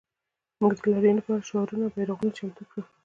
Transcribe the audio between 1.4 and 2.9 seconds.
شعارونه او بیرغونه چمتو کړل